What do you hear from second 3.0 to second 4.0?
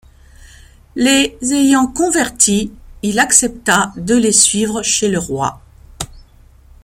il accepta